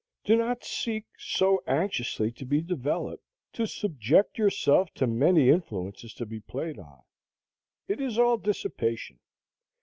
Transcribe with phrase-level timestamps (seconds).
[0.23, 6.25] Do not seek so anxiously to be developed, to subject yourself to many influences to
[6.25, 7.03] be played on;
[7.87, 9.19] it is all dissipation.